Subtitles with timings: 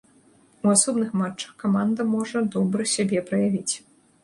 [0.63, 3.73] У асобных матчах каманда можа добра сябе праявіць.